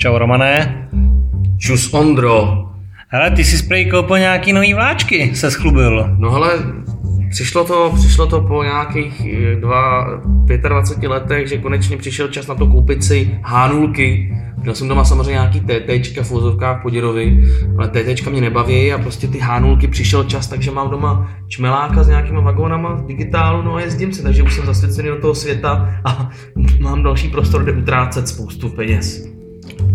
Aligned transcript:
Čau 0.00 0.18
Romané. 0.18 0.88
Čus 1.58 1.94
Ondro. 1.94 2.64
Hele, 3.08 3.30
ty 3.30 3.44
jsi 3.44 3.58
sprej 3.58 3.86
koupil 3.86 4.18
nějaký 4.18 4.52
nový 4.52 4.74
vláčky, 4.74 5.34
se 5.34 5.50
schlubil. 5.50 6.16
No 6.18 6.30
hele, 6.30 6.50
přišlo 7.30 7.64
to, 7.64 7.92
přišlo 7.94 8.26
to 8.26 8.40
po 8.40 8.62
nějakých 8.62 9.26
eh, 9.26 9.56
dva, 9.56 10.06
25 10.68 11.08
letech, 11.08 11.48
že 11.48 11.58
konečně 11.58 11.96
přišel 11.96 12.28
čas 12.28 12.46
na 12.46 12.54
to 12.54 12.66
koupit 12.66 13.04
si 13.04 13.38
hánulky. 13.42 14.36
Měl 14.62 14.74
jsem 14.74 14.88
doma 14.88 15.04
samozřejmě 15.04 15.30
nějaký 15.30 15.60
TT 15.60 16.16
v 16.22 16.30
vozovkách 16.30 16.82
Poděrovi, 16.82 17.44
ale 17.78 17.88
TT 17.88 18.26
mě 18.26 18.40
nebaví 18.40 18.92
a 18.92 18.98
prostě 18.98 19.28
ty 19.28 19.38
hánulky 19.38 19.88
přišel 19.88 20.24
čas, 20.24 20.46
takže 20.46 20.70
mám 20.70 20.90
doma 20.90 21.30
čmeláka 21.48 22.02
s 22.02 22.08
nějakýma 22.08 22.40
vagónama 22.40 22.98
z 22.98 23.02
digitálu, 23.02 23.62
no 23.62 23.74
a 23.74 23.80
jezdím 23.80 24.12
se, 24.12 24.22
takže 24.22 24.42
už 24.42 24.54
jsem 24.54 24.66
zasvěcený 24.66 25.08
do 25.08 25.20
toho 25.20 25.34
světa 25.34 26.00
a 26.04 26.30
mám 26.80 27.02
další 27.02 27.28
prostor, 27.28 27.62
kde 27.62 27.72
utrácet 27.72 28.28
spoustu 28.28 28.68
peněz. 28.68 29.39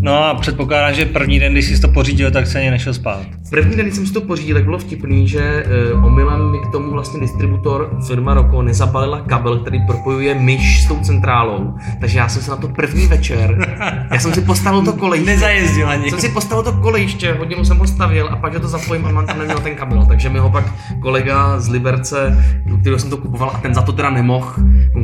No 0.05 0.25
a 0.25 0.33
předpokládám, 0.33 0.93
že 0.93 1.05
první 1.05 1.39
den, 1.39 1.51
když 1.51 1.65
jsi 1.65 1.81
to 1.81 1.87
pořídil, 1.87 2.31
tak 2.31 2.47
se 2.47 2.59
ani 2.59 2.71
nešel 2.71 2.93
spát. 2.93 3.25
První 3.49 3.75
den, 3.75 3.85
když 3.85 3.95
jsem 3.95 4.07
si 4.07 4.13
to 4.13 4.21
pořídil, 4.21 4.55
tak 4.55 4.63
bylo 4.63 4.77
vtipný, 4.77 5.27
že 5.27 5.65
uh, 5.93 6.05
omylem 6.05 6.51
mi 6.51 6.57
k 6.57 6.71
tomu 6.71 6.91
vlastně 6.91 7.19
distributor 7.19 7.97
firma 8.07 8.33
Roko 8.33 8.61
nezabalila 8.61 9.21
kabel, 9.21 9.59
který 9.59 9.79
propojuje 9.87 10.35
myš 10.35 10.83
s 10.83 10.87
tou 10.87 10.99
centrálou. 10.99 11.73
Takže 11.99 12.17
já 12.17 12.29
jsem 12.29 12.41
se 12.41 12.51
na 12.51 12.57
to 12.57 12.67
první 12.67 13.07
večer, 13.07 13.77
já 14.11 14.19
jsem 14.19 14.33
si 14.33 14.41
postavil 14.41 14.81
to 14.81 14.93
kolejiště. 14.93 15.31
Nezajezdil 15.31 15.89
ani. 15.89 16.09
Jsem 16.09 16.19
si 16.19 16.29
postavil 16.29 16.63
to 16.63 16.73
kolejiště, 16.73 17.35
hodinu 17.39 17.65
jsem 17.65 17.77
postavil 17.77 18.29
a 18.31 18.35
pak 18.35 18.53
že 18.53 18.59
to 18.59 18.67
zapojím 18.67 19.05
a 19.05 19.11
mám 19.11 19.25
tam 19.25 19.39
neměl 19.39 19.59
ten 19.59 19.75
kabel. 19.75 20.05
Takže 20.05 20.29
mi 20.29 20.39
ho 20.39 20.49
pak 20.49 20.65
kolega 21.01 21.59
z 21.59 21.69
Liberce, 21.69 22.37
u 22.73 22.77
kterého 22.77 22.99
jsem 22.99 23.09
to 23.09 23.17
kupoval 23.17 23.51
a 23.53 23.57
ten 23.57 23.73
za 23.73 23.81
to 23.81 23.91
teda 23.91 24.09
nemohl, 24.09 24.53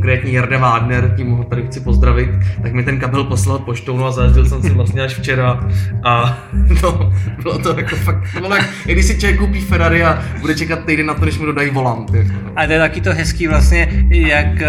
konkrétně 0.02 0.32
Jarde 0.32 0.58
Wagner, 0.58 1.14
tím 1.18 1.32
ho 1.32 1.44
tady 1.44 1.64
chci 1.64 1.80
pozdravit, 1.80 2.30
tak 2.62 2.74
mi 2.74 2.84
ten 2.84 3.00
kabel 3.00 3.24
poslal 3.24 3.60
poštou 3.60 3.98
no 3.98 4.06
a 4.06 4.12
zajezdil 4.12 4.46
jsem 4.46 4.62
si 4.62 4.70
vlastně 4.70 5.02
až 5.02 5.16
včera 5.16 5.70
a 6.04 6.40
no, 6.84 7.14
bylo 7.44 7.60
to 7.60 7.78
jako 7.78 7.96
fakt 7.96 8.24
bylo 8.40 8.56
jak, 8.56 8.70
když 8.86 9.06
si 9.06 9.20
člověk 9.20 9.40
koupí 9.40 9.62
Ferrari 9.62 10.04
a 10.04 10.24
bude 10.42 10.56
čekat 10.56 10.86
týden 10.86 11.06
na 11.06 11.14
to, 11.14 11.26
než 11.26 11.38
mu 11.38 11.46
dodají 11.46 11.70
volant. 11.70 12.14
Jako. 12.14 12.30
A 12.56 12.66
to 12.66 12.74
je 12.74 12.80
taky 12.80 13.02
to 13.02 13.14
hezký 13.14 13.48
vlastně, 13.48 14.06
jak 14.10 14.62
eh, 14.62 14.68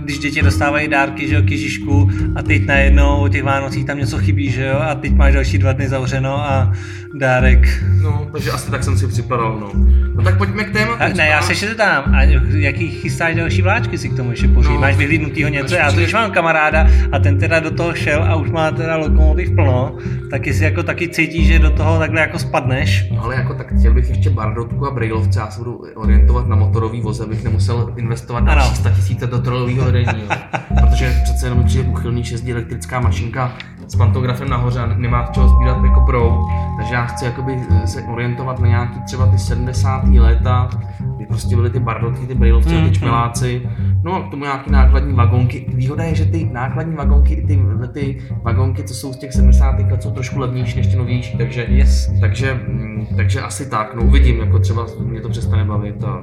když 0.00 0.18
děti 0.18 0.42
dostávají 0.42 0.88
dárky, 0.88 1.28
že 1.28 1.34
jo, 1.34 1.42
k 1.42 1.50
Ježíšku 1.50 2.10
a 2.36 2.42
teď 2.42 2.66
najednou 2.66 3.28
těch 3.28 3.42
Vánocích 3.42 3.84
tam 3.84 3.98
něco 3.98 4.18
chybí, 4.18 4.50
že 4.50 4.66
jo, 4.66 4.78
a 4.78 4.94
teď 4.94 5.14
máš 5.14 5.34
další 5.34 5.58
dva 5.58 5.72
dny 5.72 5.88
zavřeno 5.88 6.36
a 6.36 6.72
dárek. 7.14 7.84
No, 8.02 8.28
takže 8.32 8.50
asi 8.50 8.70
tak 8.70 8.84
jsem 8.84 8.98
si 8.98 9.06
připadal, 9.06 9.58
no. 9.60 9.70
No 10.14 10.24
tak 10.24 10.38
pojďme 10.38 10.64
k 10.64 10.72
tématu. 10.72 11.02
A, 11.02 11.08
ne, 11.08 11.28
já 11.28 11.42
se 11.42 11.52
ještě 11.52 11.74
tam. 11.74 12.14
A 12.14 12.22
jaký 12.56 12.88
chystáš 12.88 13.34
další 13.34 13.62
vláčky 13.62 13.98
si 13.98 14.08
k 14.08 14.16
tomu 14.16 14.30
ještě 14.30 14.47
pořídit? 14.48 14.74
No, 14.74 14.80
Máš 14.80 14.96
vyhlídnutýho 14.96 15.48
něco? 15.48 15.74
Já 15.74 15.90
to, 15.90 15.96
když 15.96 16.14
mám 16.14 16.30
kamaráda 16.30 16.86
a 17.12 17.18
ten 17.18 17.38
teda 17.38 17.60
do 17.60 17.70
toho 17.70 17.94
šel 17.94 18.24
a 18.24 18.34
už 18.34 18.50
má 18.50 18.70
teda 18.70 18.96
lokomotiv 18.96 19.54
plno, 19.54 19.96
tak 20.30 20.46
jestli 20.46 20.64
jako 20.64 20.82
taky 20.82 21.08
cítíš, 21.08 21.46
že 21.46 21.58
do 21.58 21.70
toho 21.70 21.98
takhle 21.98 22.20
jako 22.20 22.38
spadneš? 22.38 23.08
No 23.10 23.24
ale 23.24 23.34
jako 23.34 23.54
tak 23.54 23.72
chtěl 23.78 23.94
bych 23.94 24.08
ještě 24.08 24.30
Bardotku 24.30 24.86
a 24.86 24.90
Brailovce, 24.90 25.40
já 25.40 25.50
se 25.50 25.58
budu 25.58 25.84
orientovat 25.94 26.48
na 26.48 26.56
motorový 26.56 27.00
voz, 27.00 27.20
abych 27.20 27.44
nemusel 27.44 27.92
investovat 27.96 28.44
další 28.44 28.76
100 28.76 28.88
tisíce 28.90 29.26
do 29.26 29.38
trolového 29.38 29.84
vedení, 29.84 30.22
protože 30.80 31.20
přece 31.24 31.46
jenom 31.46 31.64
je 31.66 31.82
uchylný 31.82 32.24
šestí 32.24 32.52
elektrická 32.52 33.00
mašinka 33.00 33.52
s 33.88 33.96
pantografem 33.96 34.48
nahoře 34.48 34.80
a 34.80 34.86
nemá 34.86 35.28
čeho 35.32 35.48
sbírat 35.48 35.84
jako 35.84 36.00
pro. 36.00 36.46
Takže 36.76 36.94
já 36.94 37.04
chci 37.04 37.24
jakoby 37.24 37.56
eh, 37.70 37.86
se 37.86 38.02
orientovat 38.02 38.60
na 38.60 38.68
nějaký 38.68 39.00
třeba 39.00 39.26
ty 39.26 39.38
70. 39.38 40.04
léta, 40.04 40.68
kdy 41.16 41.26
prostě 41.26 41.56
byly 41.56 41.70
ty 41.70 41.78
bardotky, 41.78 42.26
ty 42.26 42.34
brailovci 42.34 42.74
mm, 42.74 42.84
a 42.84 42.88
ty 42.88 42.92
čmeláci. 42.92 43.62
No 44.04 44.14
a 44.14 44.22
k 44.22 44.30
tomu 44.30 44.44
nějaký 44.44 44.70
nákladní 44.70 45.12
vagonky. 45.12 45.66
Výhoda 45.74 46.04
je, 46.04 46.14
že 46.14 46.24
ty 46.24 46.50
nákladní 46.52 46.94
vagonky, 46.94 47.36
ty, 47.36 47.60
ty 47.92 48.18
vagonky, 48.42 48.82
co 48.82 48.94
jsou 48.94 49.12
z 49.12 49.16
těch 49.16 49.32
70. 49.32 49.78
let, 49.90 50.02
jsou 50.02 50.10
trošku 50.10 50.40
levnější 50.40 50.76
než 50.76 50.86
ty 50.86 50.96
novější, 50.96 51.38
takže, 51.38 51.66
yes. 51.68 52.12
takže, 52.20 52.54
mm, 52.68 53.06
takže 53.16 53.40
asi 53.40 53.70
tak, 53.70 53.94
no 53.94 54.02
uvidím, 54.02 54.40
jako 54.40 54.58
třeba 54.58 54.86
mě 55.00 55.20
to 55.20 55.28
přestane 55.28 55.64
bavit 55.64 56.04
a 56.04 56.22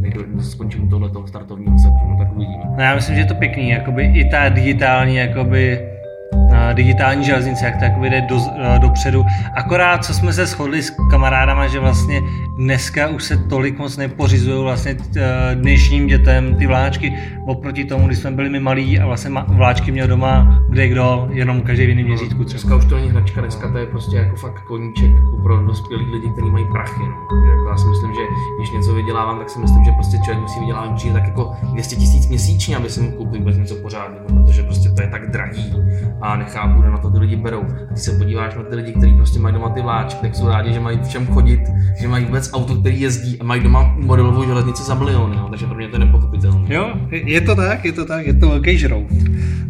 někdo 0.00 0.22
skončím 0.40 0.84
u 0.84 0.88
tohoto 0.88 1.26
startovního 1.26 1.78
setu, 1.78 1.94
no 2.08 2.16
tak 2.18 2.36
uvidíme. 2.36 2.64
No 2.76 2.82
já 2.82 2.94
myslím, 2.94 3.14
že 3.14 3.20
je 3.20 3.26
to 3.26 3.34
pěkný, 3.34 3.70
jakoby 3.70 4.02
i 4.04 4.30
ta 4.30 4.48
digitální, 4.48 5.16
jakoby 5.16 5.80
digitální 6.72 7.24
železnice, 7.24 7.64
jak 7.64 7.76
to 7.76 7.84
jako 7.84 8.04
jde 8.04 8.20
do, 8.20 8.40
e, 8.76 8.78
dopředu. 8.78 9.26
Akorát, 9.54 10.04
co 10.04 10.14
jsme 10.14 10.32
se 10.32 10.46
shodli 10.46 10.82
s 10.82 10.90
kamarádama, 11.10 11.66
že 11.66 11.80
vlastně 11.80 12.22
dneska 12.58 13.08
už 13.08 13.24
se 13.24 13.36
tolik 13.36 13.78
moc 13.78 13.96
nepořizují 13.96 14.62
vlastně 14.62 14.96
e, 15.16 15.54
dnešním 15.54 16.06
dětem 16.06 16.54
ty 16.54 16.66
vláčky, 16.66 17.12
oproti 17.46 17.84
tomu, 17.84 18.06
když 18.06 18.18
jsme 18.18 18.30
byli 18.30 18.50
my 18.50 18.60
malí 18.60 18.98
a 18.98 19.06
vlastně 19.06 19.30
vláčky 19.48 19.92
měl 19.92 20.06
doma 20.06 20.58
kde 20.68 20.88
kdo, 20.88 21.28
jenom 21.32 21.60
každý 21.60 21.86
v 21.86 21.88
jiném 21.88 22.04
měřítku. 22.04 22.44
Třeba. 22.44 22.60
Dneska 22.60 22.76
už 22.76 22.84
to 22.84 22.94
není 22.94 23.10
hračka, 23.10 23.40
dneska 23.40 23.72
to 23.72 23.78
je 23.78 23.86
prostě 23.86 24.16
jako 24.16 24.36
fakt 24.36 24.60
koníček 24.60 25.10
jako 25.10 25.36
pro 25.36 25.66
dospělí 25.66 26.04
lidi, 26.04 26.30
kteří 26.32 26.50
mají 26.50 26.64
prachy. 26.72 27.00
No. 27.00 27.40
Jako 27.50 27.68
já 27.68 27.76
si 27.76 27.86
myslím, 27.86 28.14
že 28.14 28.20
když 28.58 28.70
něco 28.70 28.94
vydělávám, 28.94 29.38
tak 29.38 29.50
si 29.50 29.58
myslím, 29.58 29.84
že 29.84 29.92
prostě 29.92 30.18
člověk 30.24 30.40
musí 30.40 30.60
vydělávat 30.60 30.90
určitě 30.90 31.12
tak 31.12 31.24
jako 31.24 31.52
200 31.72 31.96
tisíc 31.96 32.28
měsíčně, 32.28 32.76
aby 32.76 32.90
si 32.90 33.00
mohl 33.00 33.16
koupit 33.16 33.58
něco 33.58 33.74
pořádného, 33.74 34.24
protože 34.26 34.62
prostě 34.62 34.88
to 34.88 35.02
je 35.02 35.08
tak 35.08 35.30
drahý 35.30 35.72
a 36.20 36.36
nechápu, 36.36 36.80
kde 36.80 36.90
na 36.90 36.98
to 36.98 37.10
ty 37.10 37.18
lidi 37.18 37.36
berou. 37.36 37.64
Když 37.90 38.02
se 38.02 38.12
podíváš 38.12 38.54
na 38.54 38.62
ty 38.62 38.76
lidi, 38.76 38.92
kteří 38.92 39.16
prostě 39.16 39.38
mají 39.38 39.54
doma 39.54 39.68
ty 39.68 39.82
vláčky, 39.82 40.20
tak 40.20 40.34
jsou 40.34 40.48
rádi, 40.48 40.72
že 40.72 40.80
mají 40.80 40.98
v 40.98 41.08
čem 41.08 41.26
chodit, 41.26 41.60
že 42.00 42.08
mají 42.08 42.24
vůbec 42.24 42.47
auto, 42.52 42.74
který 42.74 43.00
jezdí 43.00 43.40
a 43.40 43.44
mají 43.44 43.62
doma 43.62 43.94
modelovou 43.98 44.44
železnici 44.44 44.82
za 44.82 44.94
miliony, 44.94 45.36
jo. 45.36 45.46
takže 45.50 45.66
pro 45.66 45.74
mě 45.74 45.88
to 45.88 45.96
je 45.96 46.00
nepochopitelné. 46.00 46.74
Jo, 46.74 46.92
je 47.10 47.40
to 47.40 47.54
tak, 47.54 47.84
je 47.84 47.92
to 47.92 48.04
tak, 48.04 48.26
je 48.26 48.34
to 48.34 48.48
velký 48.48 48.78
žrout. 48.78 49.06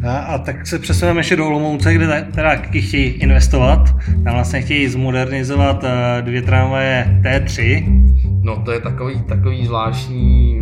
A, 0.07 0.19
a 0.19 0.39
tak 0.39 0.67
se 0.67 0.79
přesuneme 0.79 1.21
ještě 1.21 1.37
do 1.37 1.47
Olomouce, 1.47 1.95
kde 1.95 2.29
teda 2.35 2.57
chtějí 2.57 3.05
investovat. 3.05 3.95
Tam 4.25 4.35
vlastně 4.35 4.61
chtějí 4.61 4.89
zmodernizovat 4.89 5.85
eh, 5.85 6.23
dvě 6.23 6.43
tramvaje 6.43 7.21
T3. 7.23 7.85
No 8.43 8.57
to 8.57 8.73
je 8.73 8.81
takový, 8.81 9.23
takový 9.23 9.67
zvláštní 9.67 10.58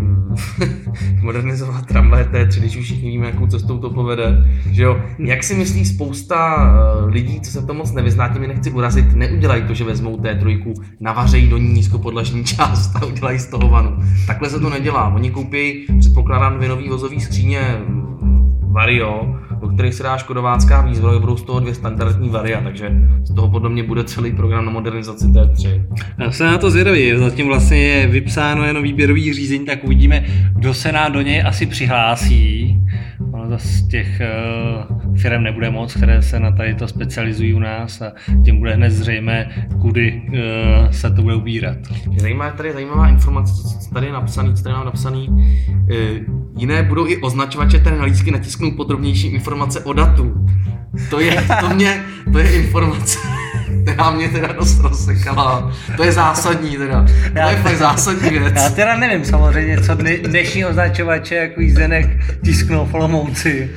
modernizovat 1.23 1.87
tramvaje 1.87 2.25
T3, 2.25 2.59
když 2.59 2.77
už 2.77 2.85
všichni 2.85 3.11
víme, 3.11 3.27
jakou 3.27 3.47
cestou 3.47 3.79
to 3.79 3.91
povede. 3.91 4.51
Že 4.71 4.83
jo? 4.83 5.01
Jak 5.19 5.45
si 5.45 5.55
myslí 5.55 5.87
spousta 5.87 6.57
eh, 6.57 7.07
lidí, 7.07 7.41
co 7.41 7.51
se 7.51 7.67
to 7.67 7.75
moc 7.75 7.93
nevyzná, 7.93 8.29
tím 8.29 8.43
nechci 8.43 8.71
urazit, 8.71 9.15
neudělají 9.15 9.63
to, 9.63 9.75
že 9.75 9.85
vezmou 9.85 10.17
T3, 10.17 10.75
navařejí 11.01 11.49
do 11.49 11.59
ní 11.59 11.69
nízkopodlažní 11.69 12.45
část 12.57 12.97
a 12.97 13.07
udělají 13.07 13.39
z 13.39 13.47
toho 13.47 13.69
vanu. 13.69 13.97
Takhle 14.27 14.51
se 14.51 14.61
to 14.61 14.71
nedělá. 14.71 15.15
Oni 15.15 15.31
koupí, 15.31 15.87
předpokládám, 15.99 16.57
dvě 16.57 16.69
nový 16.69 16.89
vozový 16.89 17.21
skříně 17.21 17.79
Vario, 18.77 19.37
do 19.61 19.69
kterých 19.69 19.95
se 19.95 20.03
dá 20.03 20.17
škodovácká 20.17 20.81
výzbroj, 20.81 21.21
budou 21.21 21.37
z 21.37 21.43
toho 21.43 21.61
dvě 21.61 21.75
standardní 21.75 22.29
varia, 22.29 22.61
takže 22.61 22.91
z 23.23 23.35
toho 23.35 23.51
podle 23.51 23.71
mě 23.71 23.83
bude 23.83 24.05
celý 24.05 24.33
program 24.33 24.65
na 24.65 24.71
modernizaci 24.71 25.25
T3. 25.25 25.85
Já 26.19 26.31
se 26.31 26.45
na 26.45 26.59
to 26.59 26.71
zvědavý, 26.71 27.13
zatím 27.17 27.47
vlastně 27.47 27.79
je 27.79 28.07
vypsáno 28.07 28.65
jenom 28.65 28.83
výběrový 28.83 29.33
řízení, 29.33 29.65
tak 29.65 29.85
uvidíme, 29.85 30.25
kdo 30.53 30.75
se 30.75 30.93
nám 30.93 31.13
do 31.13 31.21
něj 31.21 31.43
asi 31.47 31.67
přihlásí. 31.67 32.79
Ono 33.33 33.59
z 33.59 33.89
těch 33.89 34.21
uh, 34.21 35.06
firm 35.17 35.43
nebude 35.43 35.71
moc, 35.71 35.95
které 35.95 36.23
se 36.23 36.41
na 36.41 36.53
tady 36.53 36.75
to 36.75 36.89
specializují 36.89 37.55
u 37.55 37.59
nás 37.59 38.03
a 38.03 38.13
tím 38.45 38.59
bude 38.59 38.75
hned 38.75 38.91
zřejmé, 38.91 39.67
kudy 39.81 40.23
uh, 40.29 40.91
se 40.91 41.11
to 41.11 41.23
bude 41.23 41.35
ubírat. 41.35 41.77
Zajímavá, 42.17 42.51
tady 42.51 42.73
zajímavá 42.73 43.09
informace, 43.09 43.53
co 43.63 43.95
tady 43.95 44.07
je 44.07 44.13
napsaný, 44.13 44.55
co 44.55 44.63
tady 44.63 44.75
mám 44.75 44.85
napsaný. 44.85 45.29
Uh, 45.29 45.87
jiné 46.57 46.83
budou 46.83 47.07
i 47.07 47.17
označovače, 47.17 47.79
které 47.79 47.99
na 47.99 48.05
lístky 48.05 48.31
natisknou 48.31 48.71
podrobnější 48.71 49.27
informace 49.27 49.81
o 49.81 49.93
datu. 49.93 50.47
To 51.11 51.21
je, 51.21 51.43
to 51.61 51.75
mě, 51.75 52.05
to 52.33 52.39
je 52.39 52.53
informace 52.53 53.19
která 53.87 54.11
mě 54.11 54.29
teda 54.29 54.53
dost 54.53 54.81
rozsekala. 54.81 55.73
To 55.97 56.05
je 56.05 56.13
zásadní 56.13 56.77
teda. 56.77 57.07
To 57.33 57.39
já, 57.39 57.51
je 57.51 57.57
fakt 57.57 57.77
zásadní 57.77 58.31
věc. 58.31 58.55
Já 58.57 58.71
teda 58.71 58.97
nevím 58.97 59.25
samozřejmě, 59.25 59.81
co 59.81 59.95
dnešní 60.23 60.65
označovače 60.65 61.35
jako 61.35 61.61
jízdenek 61.61 62.07
tisknou 62.45 62.87
v 62.87 62.95
Olomouci. 62.95 63.71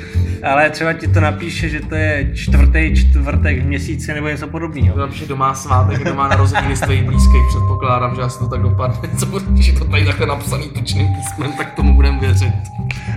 Ale 0.44 0.70
třeba 0.70 0.94
ti 0.94 1.08
to 1.08 1.20
napíše, 1.20 1.70
že 1.70 1.80
to 1.80 1.96
je 1.96 2.32
čtvrtý 2.34 2.96
čtvrtek 2.96 3.64
v 3.64 3.66
měsíci 3.66 4.14
nebo 4.14 4.28
něco 4.28 4.48
podobného. 4.48 4.94
To 4.94 5.00
napíše 5.00 5.26
doma 5.26 5.54
svátek, 5.54 6.04
doma 6.04 6.28
narozeniny 6.28 6.76
z 6.76 6.82
tvých 6.82 7.04
blízkých, 7.04 7.44
předpokládám, 7.48 8.16
že 8.16 8.22
asi 8.22 8.40
to 8.40 8.48
tak 8.48 8.62
dopadne. 8.62 9.10
Co 9.18 9.26
bude, 9.26 9.46
když 9.50 9.68
je 9.68 9.74
to 9.74 9.86
tady 9.86 10.06
takhle 10.06 10.28
napsaný 10.28 10.70
tučným 10.70 11.08
písmem, 11.08 11.52
tak 11.58 11.74
tomu 11.74 11.96
budeme 11.96 12.20
věřit. 12.20 12.54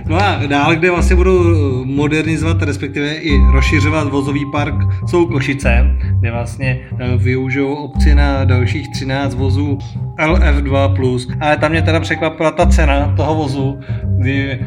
No 0.05 0.21
a 0.21 0.45
dál, 0.47 0.75
kde 0.75 0.91
vlastně 0.91 1.15
budou 1.15 1.43
modernizovat, 1.85 2.61
respektive 2.61 3.13
i 3.13 3.37
rozšiřovat 3.51 4.07
vozový 4.09 4.45
park, 4.51 4.75
jsou 5.09 5.25
Košice, 5.25 5.97
kde 6.19 6.31
vlastně 6.31 6.79
eh, 6.99 7.17
využijou 7.17 7.73
obci 7.73 8.15
na 8.15 8.45
dalších 8.45 8.91
13 8.91 9.35
vozů 9.35 9.77
LF2+. 10.19 11.37
Ale 11.39 11.57
tam 11.57 11.71
mě 11.71 11.81
teda 11.81 11.99
překvapila 11.99 12.51
ta 12.51 12.65
cena 12.65 13.13
toho 13.17 13.35
vozu, 13.35 13.79
kdy 14.17 14.59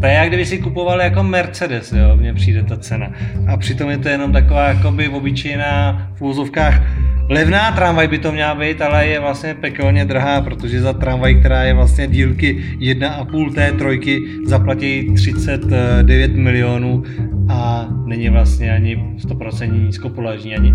to 0.00 0.06
je 0.06 0.12
jak 0.12 0.28
kdyby 0.28 0.46
si 0.46 0.58
kupoval 0.58 1.00
jako 1.00 1.22
Mercedes, 1.22 1.92
jo, 1.92 2.16
mně 2.16 2.34
přijde 2.34 2.62
ta 2.62 2.76
cena. 2.76 3.12
A 3.52 3.56
přitom 3.56 3.90
je 3.90 3.98
to 3.98 4.08
jenom 4.08 4.32
taková 4.32 4.68
jakoby 4.68 5.08
obyčejná 5.08 6.08
v 6.14 6.22
úzovkách 6.22 6.82
Levná 7.30 7.72
tramvaj 7.72 8.08
by 8.08 8.18
to 8.18 8.32
měla 8.32 8.54
být, 8.54 8.82
ale 8.82 9.06
je 9.06 9.20
vlastně 9.20 9.54
pekelně 9.54 10.04
drahá, 10.04 10.40
protože 10.40 10.80
za 10.80 10.92
tramvaj, 10.92 11.34
která 11.34 11.62
je 11.62 11.74
vlastně 11.74 12.06
dílky 12.06 12.64
1,5 12.78 13.54
té 13.54 13.72
trojky, 13.72 14.24
zaplatí 14.46 15.14
39 15.14 16.34
milionů 16.34 17.02
a 17.48 17.88
není 18.04 18.28
vlastně 18.28 18.74
ani 18.74 19.14
100% 19.28 19.84
nízkopolažní, 19.84 20.56
ani 20.56 20.74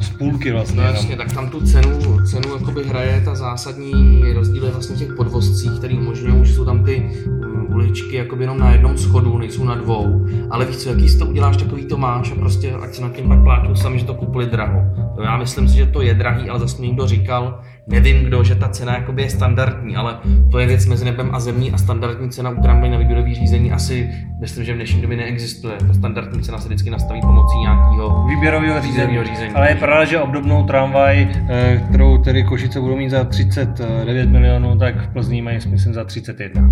z 0.00 0.10
půlky 0.10 0.52
vlastně. 0.52 0.80
No 0.80 0.86
jasně, 0.86 1.16
tak 1.16 1.32
tam 1.32 1.50
tu 1.50 1.60
cenu, 1.60 1.98
cenu 2.26 2.52
jakoby 2.58 2.84
hraje 2.84 3.22
ta 3.24 3.34
zásadní 3.34 4.22
rozdíl 4.34 4.64
je 4.64 4.70
vlastně 4.70 4.96
těch 4.96 5.14
podvozcích, 5.16 5.70
který 5.78 5.98
umožňují, 5.98 6.44
že 6.44 6.54
jsou 6.54 6.64
tam 6.64 6.84
ty 6.84 7.10
uličky 7.74 8.16
jakoby 8.16 8.44
jenom 8.44 8.58
na 8.58 8.72
jednom 8.72 8.98
schodu, 8.98 9.38
nejsou 9.38 9.64
na 9.64 9.74
dvou, 9.74 10.26
ale 10.50 10.64
víš 10.64 10.76
co, 10.76 10.88
jaký 10.88 11.08
si 11.08 11.18
to 11.18 11.26
uděláš, 11.26 11.56
takový 11.56 11.84
to 11.84 11.96
máš 11.96 12.32
a 12.32 12.34
prostě 12.34 12.72
ať 12.72 12.94
se 12.94 13.02
nad 13.02 13.12
tím 13.12 13.28
pak 13.28 13.42
pláčou 13.42 13.74
sami, 13.74 13.98
že 13.98 14.04
to 14.04 14.14
kupili 14.14 14.46
draho. 14.46 15.07
Já 15.22 15.36
myslím 15.36 15.68
si, 15.68 15.76
že 15.76 15.86
to 15.86 16.02
je 16.02 16.14
drahý, 16.14 16.50
ale 16.50 16.58
zase 16.58 16.82
někdo 16.82 17.06
říkal, 17.06 17.60
nevím 17.88 18.24
kdo, 18.24 18.44
že 18.44 18.54
ta 18.54 18.68
cena 18.68 18.94
jakoby 18.94 19.22
je 19.22 19.30
standardní, 19.30 19.96
ale 19.96 20.18
to 20.50 20.58
je 20.58 20.66
věc 20.66 20.86
mezi 20.86 21.04
nebem 21.04 21.34
a 21.34 21.40
zemí 21.40 21.72
a 21.72 21.78
standardní 21.78 22.30
cena 22.30 22.50
u 22.50 22.62
tramvají 22.62 22.92
na 22.92 22.98
výběrový 22.98 23.34
řízení 23.34 23.72
asi 23.72 24.10
myslím, 24.40 24.64
že 24.64 24.72
v 24.72 24.76
dnešní 24.76 25.02
době 25.02 25.16
neexistuje. 25.16 25.76
Ta 25.86 25.94
standardní 25.94 26.42
cena 26.42 26.58
se 26.58 26.68
vždycky 26.68 26.90
nastaví 26.90 27.20
pomocí 27.20 27.58
nějakého 27.60 28.26
výběrového 28.28 28.82
řízení. 28.82 29.24
řízení. 29.24 29.54
Ale 29.54 29.68
je 29.68 29.74
pravda, 29.74 30.04
že 30.04 30.20
obdobnou 30.20 30.66
tramvaj, 30.66 31.28
eh, 31.48 31.82
kterou 31.88 32.18
tedy 32.18 32.44
Košice 32.44 32.80
budou 32.80 32.96
mít 32.96 33.10
za 33.10 33.24
39 33.24 34.30
milionů, 34.30 34.78
tak 34.78 35.08
v 35.08 35.12
Plzni 35.12 35.42
mají 35.42 35.58
myslím 35.70 35.94
za 35.94 36.04
31. 36.04 36.70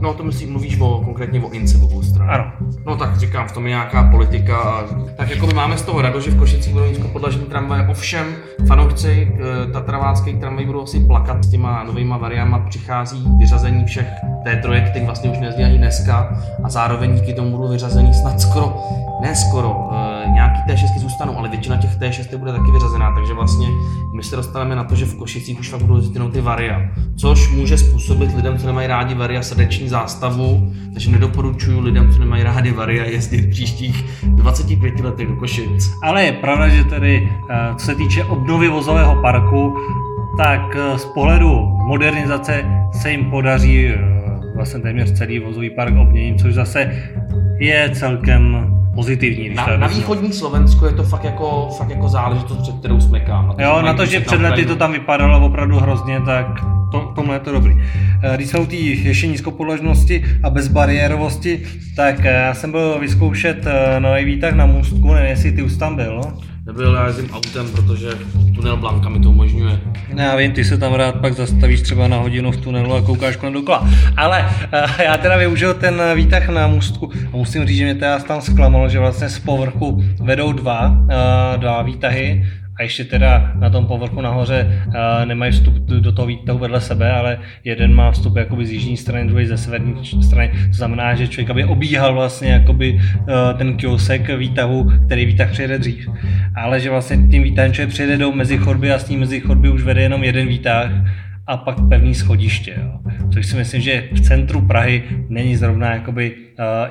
No 0.00 0.14
to 0.14 0.24
myslím, 0.24 0.52
mluvíš 0.52 0.80
o, 0.80 1.02
konkrétně 1.04 1.40
o 1.40 1.50
Incebovou 1.50 2.02
stranu. 2.02 2.30
Ano. 2.30 2.52
No 2.86 2.96
tak 2.96 3.16
říkám, 3.16 3.48
v 3.48 3.52
tom 3.52 3.64
je 3.66 3.70
nějaká 3.70 4.10
politika. 4.10 4.56
A, 4.56 4.84
tak 5.16 5.30
jako 5.30 5.46
my 5.46 5.54
máme 5.54 5.78
z 5.78 5.82
toho 5.82 6.02
radost, 6.02 6.24
že 6.24 6.30
v 6.30 6.38
Košicích 6.38 6.72
budou 6.72 6.86
nízkopodlažní 6.86 7.44
tramvaje. 7.44 7.86
Ovšem 7.88 8.26
fanoušci 8.66 9.32
eh, 9.32 9.72
tatraváckých 9.72 10.36
tramvají 10.50 10.66
budou 10.66 10.82
asi 10.82 11.00
plakat 11.00 11.44
s 11.44 11.50
těma 11.50 11.84
novýma 11.84 12.16
variama. 12.16 12.58
Přichází 12.58 13.24
vyřazení 13.38 13.84
všech 13.84 14.06
té 14.44 14.56
trojek, 14.56 15.04
vlastně 15.04 15.30
už 15.30 15.38
nejezdí 15.38 15.64
ani 15.64 15.78
dneska 15.78 16.38
a 16.64 16.68
zároveň 16.70 17.14
díky 17.14 17.34
tomu 17.34 17.50
budou 17.56 17.68
vyřazený 17.68 18.14
snad 18.14 18.40
skoro, 18.40 18.76
ne 19.22 19.34
skoro, 19.34 19.90
e, 19.92 20.30
nějaký 20.30 20.60
T6 20.68 20.98
zůstanou, 20.98 21.38
ale 21.38 21.48
většina 21.48 21.76
těch 21.76 21.98
T6 21.98 22.38
bude 22.38 22.52
taky 22.52 22.70
vyřazená, 22.72 23.14
takže 23.14 23.34
vlastně 23.34 23.66
my 24.16 24.22
se 24.22 24.36
dostaneme 24.36 24.76
na 24.76 24.84
to, 24.84 24.94
že 24.94 25.04
v 25.04 25.18
Košicích 25.18 25.60
už 25.60 25.68
fakt 25.68 25.82
budou 25.82 25.96
jezdit 25.96 26.32
ty 26.32 26.40
varia, 26.40 26.80
což 27.16 27.52
může 27.52 27.78
způsobit 27.78 28.36
lidem, 28.36 28.58
co 28.58 28.66
nemají 28.66 28.88
rádi 28.88 29.14
varia, 29.14 29.42
srdeční 29.42 29.88
zástavu, 29.88 30.72
takže 30.92 31.10
nedoporučuju 31.10 31.80
lidem, 31.80 32.12
co 32.12 32.18
nemají 32.18 32.42
rádi 32.42 32.72
varia, 32.72 33.04
jezdit 33.04 33.40
v 33.40 33.50
příštích 33.50 34.04
25 34.22 35.00
letech 35.00 35.28
do 35.28 35.36
Košic. 35.36 35.90
Ale 36.02 36.24
je 36.24 36.32
pravda, 36.32 36.68
že 36.68 36.84
tedy, 36.84 37.28
eh, 37.50 37.74
co 37.76 37.86
se 37.86 37.94
týče 37.94 38.24
obnovy 38.24 38.68
vozového 38.68 39.22
parku, 39.22 39.76
tak 40.40 40.76
eh, 40.76 40.98
z 40.98 41.04
pohledu 41.04 41.50
modernizace 41.86 42.64
se 42.92 43.10
jim 43.10 43.30
podaří 43.30 43.88
vlastně 44.56 44.80
téměř 44.80 45.12
celý 45.12 45.38
vozový 45.38 45.70
park 45.70 45.94
obměnit, 45.96 46.40
což 46.40 46.54
zase 46.54 46.92
je 47.58 47.90
celkem 47.94 48.66
pozitivní. 48.94 49.54
Na, 49.54 49.76
na 49.76 49.86
východní 49.86 50.32
Slovensku 50.32 50.86
je 50.86 50.92
to 50.92 51.02
fakt 51.02 51.24
jako, 51.24 51.68
fakt 51.78 51.90
jako 51.90 52.08
záležitost, 52.08 52.62
před 52.62 52.74
kterou 52.74 53.00
smekám. 53.00 53.46
Na 53.48 53.54
to, 53.54 53.62
jo, 53.62 53.82
na 53.82 53.94
to, 53.94 54.06
že 54.06 54.20
před 54.20 54.40
lety 54.40 54.66
to 54.66 54.76
tam 54.76 54.92
vypadalo 54.92 55.46
opravdu 55.46 55.76
hrozně, 55.76 56.20
tak 56.20 56.46
to, 56.92 57.00
tomu 57.00 57.32
je 57.32 57.38
to 57.38 57.52
dobrý. 57.52 57.76
Eh, 58.22 58.36
když 58.36 58.48
jsou 58.48 58.66
ty 58.66 58.76
ještě 58.76 59.26
nízkopodložnosti 59.26 60.24
a 60.42 60.50
bezbariérovosti, 60.50 61.62
tak 61.96 62.24
eh, 62.24 62.32
já 62.32 62.54
jsem 62.54 62.70
byl 62.70 62.98
vyzkoušet 62.98 63.66
eh, 63.66 64.00
nový 64.00 64.24
výtah 64.24 64.54
na 64.54 64.66
můstku, 64.66 65.12
nevím, 65.14 65.30
jestli 65.30 65.52
ty 65.52 65.62
už 65.62 65.76
tam 65.76 65.96
byl. 65.96 66.20
Nebyl, 66.70 66.94
já 66.94 67.06
jezdím 67.06 67.30
autem, 67.32 67.70
protože 67.70 68.08
tunel 68.54 68.76
Blanka 68.76 69.08
mi 69.08 69.20
to 69.20 69.30
umožňuje. 69.30 69.80
Ne, 70.14 70.22
já 70.22 70.36
vím, 70.36 70.52
ty 70.52 70.64
se 70.64 70.78
tam 70.78 70.94
rád 70.94 71.14
pak 71.20 71.32
zastavíš 71.32 71.80
třeba 71.80 72.08
na 72.08 72.16
hodinu 72.16 72.52
v 72.52 72.56
tunelu 72.56 72.94
a 72.94 73.02
koukáš 73.02 73.36
kolem 73.36 73.52
dokola. 73.52 73.88
Ale 74.16 74.40
uh, 74.40 74.90
já 75.04 75.16
teda 75.16 75.36
využil 75.36 75.74
ten 75.74 76.02
výtah 76.14 76.48
na 76.48 76.66
můstku 76.66 77.10
a 77.32 77.36
musím 77.36 77.66
říct, 77.66 77.76
že 77.76 77.84
mě 77.84 77.94
teda 77.94 78.18
tam 78.18 78.40
zklamalo, 78.40 78.88
že 78.88 78.98
vlastně 78.98 79.28
z 79.28 79.38
povrchu 79.38 80.04
vedou 80.20 80.52
dva, 80.52 80.88
uh, 80.88 81.60
dva 81.60 81.82
výtahy 81.82 82.44
a 82.80 82.82
ještě 82.82 83.04
teda 83.04 83.52
na 83.54 83.70
tom 83.70 83.86
povrchu 83.86 84.20
nahoře 84.20 84.84
uh, 84.86 84.94
nemají 85.24 85.52
vstup 85.52 85.74
do 85.74 86.12
toho 86.12 86.26
výtahu 86.26 86.58
vedle 86.58 86.80
sebe, 86.80 87.12
ale 87.12 87.38
jeden 87.64 87.94
má 87.94 88.10
vstup 88.10 88.36
jakoby 88.36 88.66
z 88.66 88.72
jižní 88.72 88.96
strany, 88.96 89.28
druhý 89.28 89.46
ze 89.46 89.56
severní 89.56 89.94
strany. 90.22 90.52
To 90.68 90.72
znamená, 90.72 91.14
že 91.14 91.28
člověk 91.28 91.50
aby 91.50 91.64
obíhal 91.64 92.14
vlastně 92.14 92.52
jakoby 92.52 92.92
uh, 92.92 93.24
ten 93.58 93.76
kiosek 93.76 94.36
výtahu, 94.36 94.92
který 95.06 95.26
výtah 95.26 95.50
přijede 95.50 95.78
dřív. 95.78 96.08
Ale 96.56 96.80
že 96.80 96.90
vlastně 96.90 97.18
tím 97.30 97.42
výtahem 97.42 97.72
člověk 97.72 97.90
přijede 97.90 98.16
do 98.16 98.32
mezichodby 98.32 98.92
a 98.92 98.98
s 98.98 99.04
tím 99.04 99.20
mezichodby 99.20 99.70
už 99.70 99.82
vede 99.82 100.02
jenom 100.02 100.24
jeden 100.24 100.48
výtah 100.48 100.90
a 101.46 101.56
pak 101.56 101.76
pevný 101.88 102.14
schodiště. 102.14 102.74
Jo. 102.82 103.00
Což 103.34 103.46
si 103.46 103.56
myslím, 103.56 103.80
že 103.80 104.08
v 104.12 104.20
centru 104.20 104.60
Prahy 104.60 105.02
není 105.28 105.56
zrovna 105.56 105.94
jakoby 105.94 106.32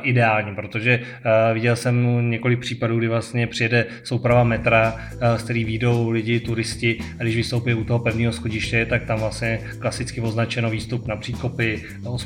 ideální, 0.01 0.55
protože 0.55 0.99
uh, 0.99 1.53
viděl 1.53 1.75
jsem 1.75 2.29
několik 2.29 2.59
případů, 2.59 2.97
kdy 2.97 3.07
vlastně 3.07 3.47
přijede 3.47 3.85
souprava 4.03 4.43
metra, 4.43 4.95
uh, 5.13 5.37
z 5.37 5.43
který 5.43 5.63
výjdou 5.63 6.09
lidi, 6.09 6.39
turisti 6.39 6.99
a 7.19 7.23
když 7.23 7.35
vystoupí 7.35 7.73
u 7.73 7.83
toho 7.83 7.99
pevného 7.99 8.33
schodiště, 8.33 8.85
tak 8.85 9.03
tam 9.03 9.19
vlastně 9.19 9.59
klasicky 9.79 10.21
označeno 10.21 10.69
výstup 10.69 11.07
na 11.07 11.15
příkopy 11.15 11.83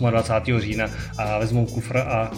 28. 0.09 0.59
října 0.59 0.85
a 1.17 1.39
vezmou 1.39 1.65
kufr 1.65 1.97
a 1.97 2.31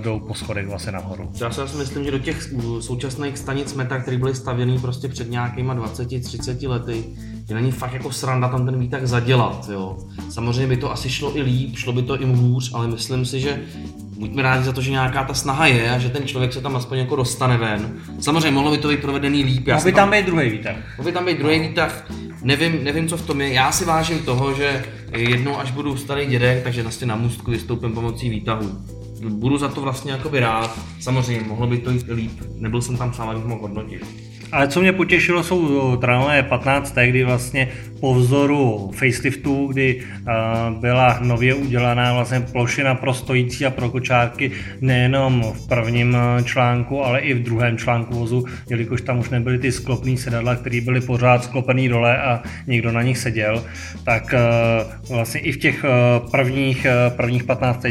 jdou 0.00 0.20
po 0.20 0.34
schodech 0.34 0.66
vlastně 0.66 0.92
nahoru. 0.92 1.30
Já 1.40 1.50
si 1.50 1.76
myslím, 1.76 2.04
že 2.04 2.10
do 2.10 2.18
těch 2.18 2.42
současných 2.80 3.38
stanic 3.38 3.74
metra, 3.74 4.00
které 4.00 4.18
byly 4.18 4.34
stavěny 4.34 4.78
prostě 4.78 5.08
před 5.08 5.30
nějakýma 5.30 5.74
20-30 5.74 6.68
lety, 6.68 7.04
že 7.48 7.54
není 7.54 7.72
fakt 7.72 7.92
jako 7.92 8.12
sranda 8.12 8.48
tam 8.48 8.66
ten 8.66 8.78
výtah 8.78 9.06
zadělat, 9.06 9.68
jo. 9.72 9.98
Samozřejmě 10.30 10.66
by 10.66 10.76
to 10.76 10.92
asi 10.92 11.10
šlo 11.10 11.36
i 11.36 11.42
líp, 11.42 11.76
šlo 11.76 11.92
by 11.92 12.02
to 12.02 12.22
i 12.22 12.24
hůř, 12.24 12.70
ale 12.74 12.88
myslím 12.88 13.24
si, 13.24 13.40
že 13.40 13.60
buďme 14.18 14.42
rádi 14.42 14.64
za 14.64 14.72
to, 14.72 14.80
že 14.80 14.90
nějaká 14.90 15.24
ta 15.24 15.34
snaha 15.34 15.66
je 15.66 15.90
a 15.90 15.98
že 15.98 16.08
ten 16.08 16.26
člověk 16.26 16.52
se 16.52 16.60
tam 16.60 16.76
aspoň 16.76 16.98
jako 16.98 17.16
dostane 17.16 17.56
ven. 17.56 18.00
Samozřejmě 18.20 18.50
mohlo 18.50 18.70
by 18.70 18.78
to 18.78 18.88
být 18.88 19.00
provedený 19.00 19.44
líp. 19.44 19.66
Mohl 19.66 19.84
by 19.84 19.92
tam 19.92 20.10
být 20.10 20.26
druhý 20.26 20.50
výtah. 20.50 20.76
Mohl 20.98 21.06
by 21.06 21.12
tam 21.12 21.24
být 21.24 21.38
druhý 21.38 21.60
výtah. 21.60 22.06
Nevím, 22.42 22.84
nevím, 22.84 23.08
co 23.08 23.16
v 23.16 23.26
tom 23.26 23.40
je. 23.40 23.52
Já 23.52 23.72
si 23.72 23.84
vážím 23.84 24.18
toho, 24.18 24.54
že 24.54 24.84
jednou, 25.16 25.58
až 25.58 25.70
budu 25.70 25.96
starý 25.96 26.26
dědek, 26.26 26.62
takže 26.62 26.82
vlastně 26.82 27.06
na 27.06 27.16
můstku 27.16 27.50
vystoupím 27.50 27.92
pomocí 27.92 28.28
výtahu. 28.28 28.70
Budu 29.28 29.58
za 29.58 29.68
to 29.68 29.80
vlastně 29.80 30.12
jakoby 30.12 30.40
rád. 30.40 30.78
Samozřejmě, 31.00 31.40
mohlo 31.48 31.66
by 31.66 31.78
to 31.78 31.90
jít 31.90 32.06
líp. 32.14 32.40
Nebyl 32.56 32.82
jsem 32.82 32.96
tam 32.96 33.12
sám, 33.12 33.28
abych 33.28 33.44
mohl 33.44 33.60
hodnotit. 33.60 34.06
Ale 34.52 34.68
co 34.68 34.80
mě 34.80 34.92
potěšilo, 34.92 35.42
jsou 35.42 35.96
tramvaje 35.96 36.42
15, 36.42 36.94
kdy 37.06 37.24
vlastně 37.24 37.72
po 38.04 38.14
vzoru 38.14 38.90
faceliftu, 38.92 39.66
kdy 39.66 39.96
uh, 39.96 40.80
byla 40.80 41.18
nově 41.20 41.54
udělaná 41.54 42.12
vlastně 42.12 42.40
plošina 42.40 42.94
pro 42.94 43.14
stojící 43.14 43.66
a 43.66 43.70
pro 43.70 43.90
kočárky 43.90 44.50
nejenom 44.80 45.52
v 45.52 45.68
prvním 45.68 46.16
článku, 46.44 47.04
ale 47.04 47.20
i 47.20 47.34
v 47.34 47.42
druhém 47.42 47.78
článku 47.78 48.14
vozu, 48.18 48.44
jelikož 48.70 49.00
tam 49.00 49.18
už 49.18 49.30
nebyly 49.30 49.58
ty 49.58 49.72
sklopné 49.72 50.16
sedadla, 50.16 50.56
které 50.56 50.80
byly 50.80 51.00
pořád 51.00 51.44
sklopený 51.44 51.88
dole 51.88 52.18
a 52.18 52.42
někdo 52.66 52.92
na 52.92 53.02
nich 53.02 53.18
seděl, 53.18 53.64
tak 54.04 54.34
uh, 54.34 55.16
vlastně 55.16 55.40
i 55.40 55.52
v 55.52 55.56
těch 55.56 55.84
prvních, 56.30 56.86
prvních 57.16 57.44
15 57.44 57.86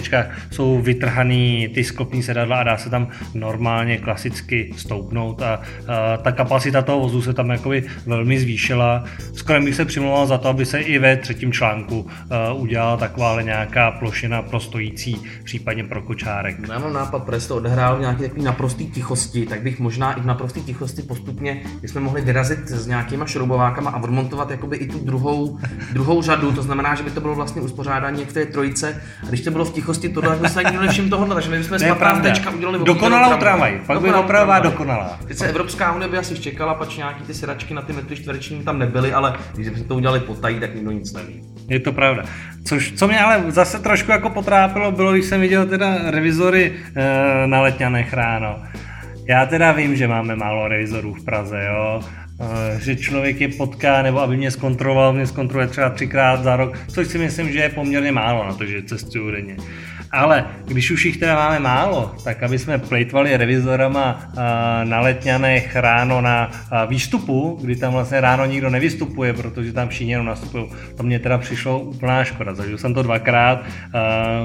jsou 0.51 0.81
vytrhaný 0.81 1.67
ty 1.73 1.83
sklopné 1.83 2.23
sedadla 2.23 2.57
a 2.57 2.63
dá 2.63 2.77
se 2.77 2.89
tam 2.89 3.07
normálně 3.33 3.97
klasicky 3.97 4.73
stoupnout 4.77 5.41
a 5.41 5.61
ta 6.21 6.31
kapacita 6.31 6.81
toho 6.81 6.99
vozu 6.99 7.21
se 7.21 7.33
tam 7.33 7.49
jakoby 7.49 7.83
velmi 8.05 8.39
zvýšila. 8.39 9.03
Skoro 9.33 9.61
bych 9.61 9.75
se 9.75 9.85
přimlouval 10.03 10.27
za 10.27 10.37
to, 10.37 10.49
aby 10.49 10.65
se 10.65 10.79
i 10.79 10.99
ve 10.99 11.17
třetím 11.17 11.51
článku 11.51 11.99
uh, 11.99 12.61
udělala 12.61 12.97
taková 12.97 13.41
nějaká 13.41 13.91
plošina 13.91 14.41
pro 14.41 14.59
stojící, 14.59 15.23
případně 15.43 15.83
pro 15.83 16.01
kočárek. 16.01 16.55
Já 16.69 16.79
mám 16.79 16.93
nápad, 16.93 17.23
protože 17.23 17.47
to 17.47 17.55
odehrál 17.55 17.97
v 17.97 17.99
nějaké 17.99 18.23
takové 18.23 18.41
naprosté 18.41 18.83
tichosti, 18.83 19.45
tak 19.45 19.61
bych 19.61 19.79
možná 19.79 20.13
i 20.13 20.21
v 20.21 20.25
naprosté 20.25 20.59
tichosti 20.59 21.01
postupně, 21.01 21.61
jsme 21.83 22.01
mohli 22.01 22.21
vyrazit 22.21 22.67
s 22.67 22.87
nějakýma 22.87 23.25
šroubovákama 23.25 23.91
a 23.91 24.03
odmontovat 24.03 24.51
jakoby 24.51 24.77
i 24.77 24.87
tu 24.87 24.99
druhou, 24.99 25.59
druhou 25.93 26.21
řadu, 26.21 26.51
to 26.51 26.61
znamená, 26.61 26.95
že 26.95 27.03
by 27.03 27.11
to 27.11 27.21
bylo 27.21 27.35
vlastně 27.35 27.61
uspořádání 27.61 28.25
v 28.25 28.33
té 28.33 28.45
trojice. 28.45 29.01
A 29.23 29.25
když 29.25 29.41
to 29.41 29.51
bylo 29.51 29.65
v 29.65 29.73
tichosti, 29.73 30.09
to 30.09 30.21
tak 30.21 30.49
jsme 30.49 30.63
nikdo 30.63 30.81
nevšiml 30.81 31.09
tohohle, 31.09 31.35
takže 31.35 31.49
my 31.49 31.57
bychom 31.57 31.79
s 31.79 31.83
udělali 32.55 32.79
Dokonalou 32.85 33.37
tramvaj, 33.37 33.81
pak 33.87 34.01
by 34.01 34.13
opravdu 34.13 34.69
dokonalá. 34.69 35.19
Teď 35.27 35.37
se 35.37 35.47
Evropská 35.47 35.91
unie 35.91 36.07
by 36.07 36.17
asi 36.17 36.39
čekala, 36.39 36.73
pač 36.73 36.97
nějaký 36.97 37.23
ty 37.23 37.33
sedačky 37.33 37.73
na 37.73 37.81
ty 37.81 37.93
metry 37.93 38.15
čtvereční 38.15 38.63
tam 38.63 38.79
nebyly, 38.79 39.13
ale 39.13 39.35
když 39.53 39.67
jsme 39.67 39.83
to 39.83 39.92
udělali 39.95 40.19
potají, 40.19 40.59
tak 40.59 40.75
nikdo 40.75 40.91
nic 40.91 41.13
neví. 41.13 41.41
Je 41.69 41.79
to 41.79 41.91
pravda. 41.91 42.23
Což, 42.65 42.93
co 42.93 43.07
mě 43.07 43.19
ale 43.19 43.51
zase 43.51 43.79
trošku 43.79 44.11
jako 44.11 44.29
potrápilo, 44.29 44.91
bylo, 44.91 45.13
když 45.13 45.25
jsem 45.25 45.41
viděl 45.41 45.65
teda 45.65 46.11
revizory 46.11 46.73
e, 46.95 47.47
na 47.47 47.61
Letňanech 47.61 48.13
ráno. 48.13 48.63
Já 49.27 49.45
teda 49.45 49.71
vím, 49.71 49.95
že 49.95 50.07
máme 50.07 50.35
málo 50.35 50.67
revizorů 50.67 51.13
v 51.13 51.25
Praze, 51.25 51.65
jo 51.67 52.01
eh, 52.41 52.79
že 52.79 52.95
člověk 52.95 53.41
je 53.41 53.47
potká, 53.47 54.01
nebo 54.01 54.19
aby 54.19 54.37
mě 54.37 54.51
zkontroloval, 54.51 55.13
mě 55.13 55.27
zkontroluje 55.27 55.67
třeba 55.67 55.89
třikrát 55.89 56.43
za 56.43 56.55
rok, 56.55 56.79
což 56.87 57.07
si 57.07 57.17
myslím, 57.17 57.51
že 57.51 57.59
je 57.59 57.69
poměrně 57.69 58.11
málo 58.11 58.47
na 58.47 58.53
to, 58.53 58.65
že 58.65 58.83
cestuju 58.83 59.31
denně. 59.31 59.57
Ale 60.13 60.45
když 60.65 60.91
už 60.91 61.05
jich 61.05 61.17
teda 61.17 61.35
máme 61.35 61.59
málo, 61.59 62.15
tak 62.23 62.43
aby 62.43 62.59
jsme 62.59 62.77
plejtvali 62.77 63.37
revizorama 63.37 64.21
na 64.83 64.99
letňanech 64.99 65.75
ráno 65.75 66.21
na 66.21 66.51
výstupu, 66.87 67.59
kdy 67.61 67.75
tam 67.75 67.93
vlastně 67.93 68.21
ráno 68.21 68.45
nikdo 68.45 68.69
nevystupuje, 68.69 69.33
protože 69.33 69.73
tam 69.73 69.89
všichni 69.89 70.11
jenom 70.11 70.25
nastupují, 70.25 70.65
to 70.97 71.03
mě 71.03 71.19
teda 71.19 71.37
přišlo 71.37 71.79
úplná 71.79 72.23
škoda. 72.23 72.53
Zažil 72.53 72.77
jsem 72.77 72.93
to 72.93 73.03
dvakrát, 73.03 73.63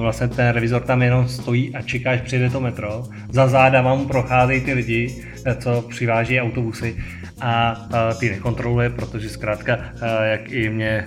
vlastně 0.01 0.29
ten 0.29 0.49
revizor 0.49 0.83
tam 0.83 1.03
jenom 1.03 1.29
stojí 1.29 1.77
a 1.77 1.83
čeká, 1.83 2.11
až 2.11 2.21
přijde 2.21 2.51
to 2.51 2.61
metro. 2.61 3.05
Za 3.31 3.49
záda 3.49 3.83
vám 3.83 4.07
procházejí 4.07 4.61
ty 4.61 4.73
lidi, 4.73 5.25
co 5.61 5.83
přiváží 5.83 6.41
autobusy 6.41 6.97
a 7.41 7.89
ty 8.21 8.31
nekontroluje, 8.31 8.91
protože 8.91 9.29
zkrátka, 9.29 9.79
jak 10.23 10.53
i 10.53 10.71
mě 10.71 11.05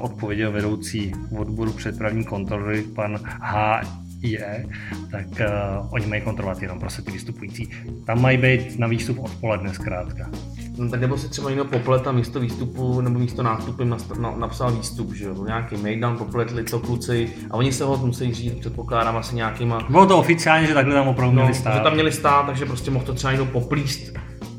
odpověděl 0.00 0.52
vedoucí 0.52 1.12
odboru 1.38 1.72
přepravní 1.72 2.24
kontroly, 2.24 2.82
pan 2.82 3.18
H. 3.24 3.82
je, 4.20 4.66
tak 5.10 5.26
uh, 5.26 5.94
oni 5.94 6.06
mají 6.06 6.22
kontrolovat 6.22 6.62
jenom 6.62 6.80
prostě 6.80 7.02
ty 7.02 7.10
vystupující. 7.10 7.68
Tam 8.06 8.22
mají 8.22 8.38
být 8.38 8.78
na 8.78 8.86
výstup 8.86 9.18
odpoledne 9.18 9.74
zkrátka. 9.74 10.30
No, 10.78 10.96
nebo 10.96 11.18
si 11.18 11.28
třeba 11.28 11.50
někdo 11.50 11.64
poplet 11.64 12.06
a 12.06 12.12
místo 12.12 12.40
výstupu 12.40 13.00
nebo 13.00 13.18
místo 13.18 13.42
nástupu 13.42 13.84
na, 13.84 13.96
na, 14.18 14.34
napsal 14.36 14.72
výstup, 14.72 15.14
že 15.14 15.24
jo, 15.24 15.44
nějaký 15.44 15.76
mejdan, 15.76 16.16
popletli 16.16 16.64
to 16.64 16.80
kluci 16.80 17.32
a 17.50 17.54
oni 17.54 17.72
se 17.72 17.84
ho 17.84 17.96
musí 17.96 18.34
říct, 18.34 18.60
předpokládám 18.60 19.16
asi 19.16 19.36
nějakýma... 19.36 19.86
Bylo 19.90 20.06
to 20.06 20.18
oficiálně, 20.18 20.66
že 20.66 20.74
takhle 20.74 20.94
tam 20.94 21.08
opravdu 21.08 21.36
no, 21.36 21.42
měli 21.42 21.54
stát. 21.54 21.74
Že 21.74 21.80
tam 21.80 21.94
měli 21.94 22.12
stát, 22.12 22.46
takže 22.46 22.66
prostě 22.66 22.90
mohl 22.90 23.04
to 23.04 23.14
třeba 23.14 23.32
někdo 23.32 23.46
poplíst 23.46 24.12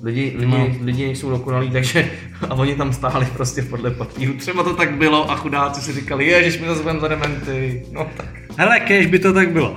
Lidi, 0.03 0.35
lidi, 0.37 0.51
no. 0.51 0.67
lidi 0.81 1.05
nejsou 1.05 1.29
dokonalí, 1.29 1.69
takže 1.69 2.11
a 2.49 2.53
oni 2.53 2.75
tam 2.75 2.93
stáli 2.93 3.25
prostě 3.25 3.61
podle 3.61 3.91
papíru. 3.91 4.33
Třeba 4.33 4.63
to 4.63 4.73
tak 4.73 4.97
bylo 4.97 5.31
a 5.31 5.35
chudáci 5.35 5.81
si 5.81 5.93
říkali, 5.93 6.25
ježiš, 6.25 6.61
my 6.61 6.67
zase 6.67 6.83
za 6.99 7.07
dementy. 7.07 7.85
No 7.91 8.07
tak. 8.17 8.29
Hele, 8.57 8.79
kež 8.79 9.05
by 9.05 9.19
to 9.19 9.33
tak 9.33 9.51
bylo. 9.51 9.75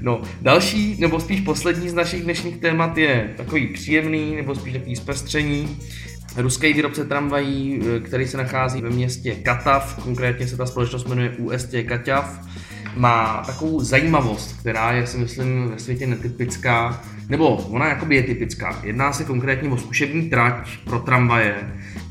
No, 0.00 0.22
další, 0.42 0.96
nebo 1.00 1.20
spíš 1.20 1.40
poslední 1.40 1.88
z 1.88 1.94
našich 1.94 2.22
dnešních 2.22 2.56
témat 2.56 2.98
je 2.98 3.34
takový 3.36 3.66
příjemný, 3.66 4.36
nebo 4.36 4.54
spíš 4.54 4.72
takový 4.72 4.96
zpestření. 4.96 5.78
Ruský 6.36 6.72
výrobce 6.72 7.04
tramvají, 7.04 7.80
který 8.04 8.26
se 8.26 8.36
nachází 8.36 8.82
ve 8.82 8.90
městě 8.90 9.34
Katav, 9.34 10.02
konkrétně 10.02 10.48
se 10.48 10.56
ta 10.56 10.66
společnost 10.66 11.08
jmenuje 11.08 11.30
UST 11.30 11.74
Katav, 11.88 12.40
má 12.96 13.42
takovou 13.46 13.80
zajímavost, 13.80 14.56
která 14.60 14.92
je, 14.92 15.06
si 15.06 15.18
myslím, 15.18 15.68
ve 15.68 15.78
světě 15.78 16.06
netypická, 16.06 17.02
nebo 17.28 17.56
ona 17.56 17.88
jakoby 17.88 18.16
je 18.16 18.22
typická. 18.22 18.80
Jedná 18.84 19.12
se 19.12 19.24
konkrétně 19.24 19.68
o 19.68 19.76
zkušební 19.76 20.30
trať 20.30 20.78
pro 20.84 20.98
tramvaje, 20.98 21.54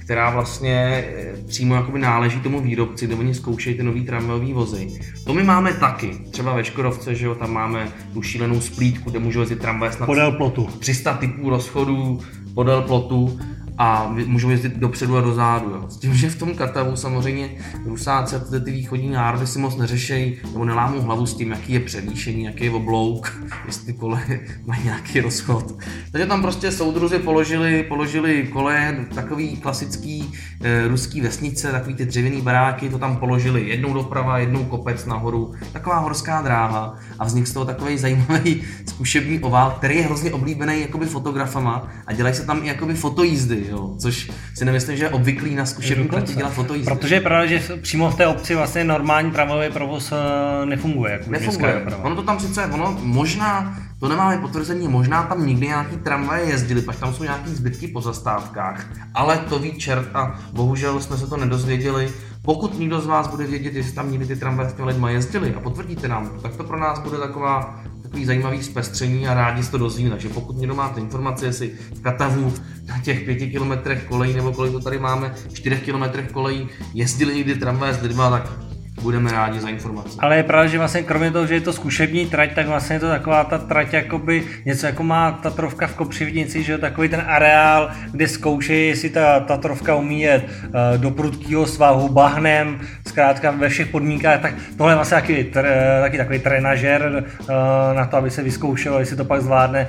která 0.08 0.30
vlastně 0.30 0.74
eh, 0.74 1.34
přímo 1.48 1.76
jakoby 1.76 2.00
náleží 2.00 2.40
tomu 2.40 2.62
výrobci, 2.62 3.06
kde 3.06 3.16
oni 3.16 3.34
zkoušejí 3.34 3.78
ty 3.78 3.84
nový 3.84 4.06
tramvajové 4.06 4.54
vozy. 4.54 5.00
To 5.24 5.34
my 5.34 5.44
máme 5.44 5.74
taky. 5.74 6.12
Třeba 6.32 6.54
ve 6.54 6.64
Škodovce, 6.64 7.16
že 7.16 7.26
jo, 7.26 7.36
tam 7.36 7.54
máme 7.54 7.88
tu 8.14 8.22
šílenou 8.22 8.62
splítku, 8.62 9.10
kde 9.10 9.20
můžou 9.20 9.40
jezdit 9.40 9.60
tramvaje 9.60 9.92
snad 9.92 10.06
podél 10.06 10.32
plotu. 10.32 10.70
300 10.80 11.14
typů 11.14 11.50
rozchodů 11.50 12.20
podél 12.54 12.82
plotu 12.82 13.40
a 13.78 14.14
můžou 14.26 14.50
jezdit 14.50 14.78
dopředu 14.78 15.18
a 15.18 15.22
dozadu. 15.22 15.70
Jo. 15.70 15.86
S 15.90 15.98
tím, 15.98 16.14
že 16.14 16.30
v 16.30 16.40
tom 16.40 16.56
Katavu 16.56 16.96
samozřejmě 16.96 17.50
Rusáci 17.86 18.36
a 18.36 18.40
ty, 18.40 18.72
východní 18.72 19.10
národy 19.10 19.48
si 19.48 19.60
moc 19.60 19.76
neřešejí 19.76 20.38
nebo 20.54 20.66
nelámou 20.66 21.02
hlavu 21.02 21.26
s 21.26 21.34
tím, 21.34 21.52
jaký 21.52 21.74
je 21.74 21.80
převýšení, 21.80 22.44
jaký 22.44 22.64
je 22.64 22.72
oblouk, 22.72 23.38
jestli 23.66 23.94
kole 23.94 24.24
mají 24.66 24.84
nějaký 24.84 25.22
rozchod. 25.22 25.76
Takže 26.12 26.28
tam 26.28 26.42
prostě 26.42 26.72
soudruzi 26.72 27.20
položili, 27.20 27.84
položili 27.84 28.48
kole, 28.54 29.06
takový 29.16 29.58
klasický 29.58 30.34
e, 30.62 30.88
ruský 30.88 31.22
vesnice, 31.22 31.72
takový 31.72 31.96
ty 31.96 32.06
dřevěný 32.06 32.42
baráky, 32.42 32.90
to 32.90 33.00
tam 33.00 33.18
položili 33.18 33.70
jednou 33.70 33.94
doprava, 33.94 34.38
jednou 34.38 34.66
kopec 34.66 35.06
nahoru, 35.06 35.54
taková 35.74 35.98
horská 35.98 36.42
dráha 36.42 36.96
a 37.20 37.26
vznikl 37.26 37.50
z 37.50 37.54
toho 37.54 37.66
takový 37.66 37.98
zajímavý 37.98 38.62
zkušební 38.86 39.40
ovál, 39.40 39.72
který 39.72 39.96
je 39.96 40.04
hrozně 40.04 40.34
oblíbený 40.34 40.82
jakoby 40.82 41.06
fotografama 41.06 41.88
a 42.08 42.14
dělají 42.14 42.36
se 42.36 42.46
tam 42.46 42.64
i 42.64 42.68
jakoby 42.68 42.94
fotojízdy, 42.94 43.67
jo, 43.70 43.96
což 44.00 44.32
si 44.56 44.66
nemyslím, 44.66 44.98
že 44.98 45.04
je 45.04 45.10
obvyklý 45.10 45.56
na 45.56 45.66
zkušební 45.66 46.08
trati 46.08 46.34
dělat 46.34 46.54
fotojízdy. 46.54 46.96
Protože 46.96 47.16
je 47.16 47.22
pravda, 47.22 47.46
že 47.46 47.78
přímo 47.82 48.12
v 48.12 48.16
té 48.16 48.28
obci 48.28 48.56
vlastně 48.56 48.84
normální 48.84 49.32
tramvajový 49.32 49.74
provoz 49.74 50.12
eh, 50.12 50.66
nefunguje. 50.66 51.12
Jako 51.12 51.32
nefunguje. 51.32 51.86
Ono 52.02 52.16
to 52.16 52.24
tam 52.24 52.40
sice, 52.40 52.66
ono 52.66 52.98
možná, 53.02 53.78
to 54.00 54.10
nemáme 54.10 54.38
potvrzení, 54.38 54.88
možná 54.88 55.24
tam 55.24 55.48
nikdy 55.48 55.68
nějaký 55.68 55.98
tramvaje 55.98 56.50
jezdili, 56.50 56.82
pak 56.82 56.96
tam 56.96 57.14
jsou 57.14 57.24
nějaký 57.24 57.50
zbytky 57.50 57.88
po 57.88 58.02
zastávkách, 58.02 58.86
ale 59.14 59.38
to 59.38 59.60
ví 59.60 59.74
čert 59.74 60.16
a 60.16 60.40
bohužel 60.54 61.00
jsme 61.00 61.18
se 61.18 61.28
to 61.28 61.38
nedozvěděli. 61.38 62.12
Pokud 62.42 62.80
někdo 62.80 63.02
z 63.02 63.06
vás 63.06 63.28
bude 63.28 63.48
vědět, 63.48 63.76
jestli 63.76 63.92
tam 63.92 64.12
někdy 64.12 64.26
ty 64.26 64.36
tramvaje 64.36 64.70
s 64.70 64.74
těmi 64.74 64.88
lidmi 64.88 65.14
jezdili 65.14 65.56
a 65.56 65.60
potvrdíte 65.60 66.08
nám, 66.08 66.40
tak 66.42 66.56
to 66.56 66.64
pro 66.64 66.80
nás 66.80 67.00
bude 67.00 67.18
taková 67.18 67.84
takový 68.08 68.26
zajímavý 68.26 68.64
zpestření 68.64 69.28
a 69.28 69.34
rádi 69.34 69.64
se 69.64 69.72
to 69.72 69.78
dozvíme. 69.78 70.10
Takže 70.10 70.30
pokud 70.30 70.58
někdo 70.58 70.76
máte 70.76 71.00
informace, 71.00 71.46
jestli 71.46 71.72
v 71.94 72.02
Katavu 72.02 72.54
na 72.86 73.00
těch 73.00 73.22
pěti 73.22 73.52
kilometrech 73.52 74.04
kolejí, 74.04 74.34
nebo 74.34 74.54
kolik 74.54 74.72
to 74.72 74.80
tady 74.80 75.00
máme, 75.00 75.36
čtyřech 75.54 75.84
kilometrech 75.84 76.32
kolejí, 76.32 76.68
jezdili 76.94 77.36
někdy 77.36 77.56
tramvaje 77.56 77.94
s 77.94 78.02
lidmi, 78.02 78.24
tak 78.30 78.67
budeme 79.02 79.32
rádi 79.32 79.60
za 79.60 79.70
informace. 79.70 80.18
Ale 80.20 80.38
je 80.38 80.44
pravda, 80.44 80.68
že 80.68 80.78
vlastně 80.78 81.04
kromě 81.04 81.32
toho, 81.32 81.48
že 81.48 81.54
je 81.54 81.62
to 81.62 81.74
zkušební 81.74 82.26
trať, 82.26 82.56
tak 82.56 82.68
vlastně 82.68 82.96
je 82.96 83.00
to 83.00 83.08
taková 83.08 83.44
ta 83.44 83.58
trať, 83.58 83.94
jakoby 83.94 84.44
něco 84.66 84.86
jako 84.86 85.04
má 85.04 85.32
Tatrovka 85.32 85.88
v 85.88 85.96
Kopřivnici, 85.96 86.64
že 86.64 86.72
je 86.72 86.78
takový 86.78 87.10
ten 87.10 87.24
areál, 87.28 87.92
kde 88.12 88.28
zkoušejí, 88.28 88.88
jestli 88.88 89.10
ta 89.10 89.40
Tatrovka 89.40 89.96
umí 89.96 90.22
jet 90.22 90.44
uh, 90.44 90.72
do 90.98 91.12
prudkého 91.12 91.66
svahu, 91.66 92.10
bahnem, 92.10 92.80
zkrátka 93.08 93.52
ve 93.52 93.70
všech 93.70 93.88
podmínkách, 93.88 94.42
tak 94.42 94.54
tohle 94.78 94.92
je 94.92 94.96
vlastně 94.96 95.16
taky, 95.16 95.44
tr, 95.44 95.68
taky 96.02 96.18
takový 96.18 96.40
trenažer 96.40 97.26
uh, 97.42 97.48
na 97.96 98.06
to, 98.06 98.18
aby 98.18 98.32
se 98.32 98.44
vyzkoušelo, 98.44 99.00
jestli 99.00 99.16
to 99.16 99.26
pak 99.26 99.42
zvládne 99.42 99.88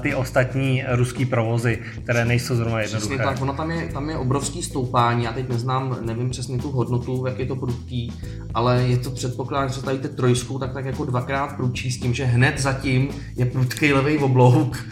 ty 0.00 0.14
ostatní 0.14 0.84
ruský 0.88 1.26
provozy, 1.26 1.78
které 2.04 2.24
nejsou 2.24 2.54
zrovna 2.54 2.80
jednoduché. 2.80 3.14
Přesně 3.14 3.24
tak, 3.24 3.42
ono 3.42 3.52
tam 3.52 3.70
je, 3.70 3.86
tam 3.86 4.10
je 4.10 4.16
obrovský 4.16 4.62
stoupání, 4.62 5.24
já 5.24 5.32
teď 5.32 5.48
neznám, 5.48 5.96
nevím 6.00 6.30
přesně 6.30 6.58
tu 6.58 6.70
hodnotu, 6.70 7.26
jak 7.26 7.38
je 7.38 7.46
to 7.46 7.56
prudký, 7.56 8.12
ale 8.54 8.82
je 8.82 8.98
to 8.98 9.10
předpoklad, 9.10 9.74
že 9.74 9.82
tady 9.82 9.98
trojskou 9.98 10.58
tak, 10.58 10.72
tak 10.72 10.84
jako 10.84 11.04
dvakrát 11.04 11.56
průčí 11.56 11.90
s 11.92 12.00
tím, 12.00 12.14
že 12.14 12.24
hned 12.24 12.58
zatím 12.58 13.08
je 13.36 13.46
prudký 13.46 13.92
levý 13.92 14.18
oblouk. 14.18 14.86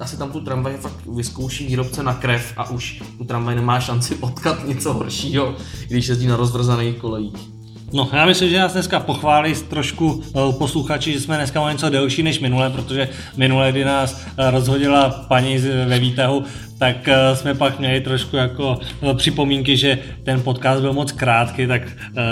Asi 0.00 0.16
tam 0.16 0.30
tu 0.30 0.40
tramvaj 0.40 0.76
fakt 0.76 1.06
vyzkouší 1.16 1.66
výrobce 1.66 2.02
na 2.02 2.14
krev 2.14 2.52
a 2.56 2.70
už 2.70 3.02
tu 3.18 3.24
tramvaj 3.24 3.56
nemá 3.56 3.80
šanci 3.80 4.14
potkat 4.14 4.66
něco 4.66 4.92
horšího, 4.92 5.56
když 5.88 6.06
jezdí 6.06 6.26
na 6.26 6.36
rozvrzaných 6.36 6.96
kolejích. 6.96 7.59
No, 7.92 8.10
já 8.12 8.26
myslím, 8.26 8.50
že 8.50 8.58
nás 8.58 8.72
dneska 8.72 9.00
pochválí 9.00 9.54
trošku 9.54 10.22
eh, 10.26 10.52
posluchači, 10.58 11.12
že 11.12 11.20
jsme 11.20 11.36
dneska 11.36 11.60
o 11.60 11.68
něco 11.68 11.90
delší 11.90 12.22
než 12.22 12.40
minule, 12.40 12.70
protože 12.70 13.08
minule, 13.36 13.72
kdy 13.72 13.84
nás 13.84 14.26
eh, 14.26 14.50
rozhodila 14.50 15.10
paní 15.28 15.58
ve 15.86 15.98
výtahu, 15.98 16.44
tak 16.78 17.08
eh, 17.08 17.36
jsme 17.36 17.54
pak 17.54 17.78
měli 17.78 18.00
trošku 18.00 18.36
jako 18.36 18.78
připomínky, 19.16 19.76
že 19.76 19.98
ten 20.22 20.42
podcast 20.42 20.80
byl 20.80 20.92
moc 20.92 21.12
krátký, 21.12 21.66
tak 21.66 21.82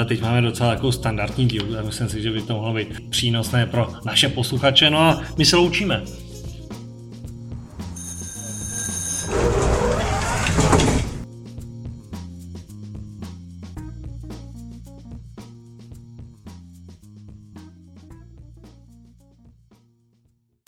teď 0.05 0.23
máme 0.23 0.43
docela 0.43 0.71
takovou 0.71 0.93
standardní 0.93 1.49
díl. 1.49 1.67
Já 1.77 1.83
myslím 1.83 2.09
si, 2.09 2.23
že 2.23 2.31
by 2.31 2.43
to 2.43 2.55
mohlo 2.55 2.75
být 2.75 3.11
přínosné 3.11 3.67
pro 3.67 3.89
naše 4.05 4.29
posluchače. 4.29 4.91
No 4.91 4.99
a 4.99 5.21
my 5.39 5.45
se 5.45 5.57
loučíme. 5.57 6.03